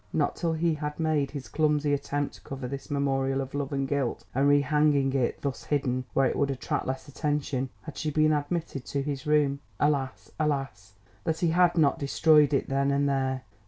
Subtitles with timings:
[0.11, 3.87] Not till he had made his clumsy attempt to cover this memorial of love and
[3.87, 8.33] guilt and rehanging it, thus hidden, where it would attract less attention, had she been
[8.33, 9.59] admitted to his room.
[9.79, 10.31] Alas!
[10.39, 10.93] alas!
[11.23, 13.43] that he had not destroyed it then and there.